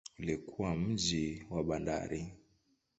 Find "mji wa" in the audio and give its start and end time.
0.75-1.63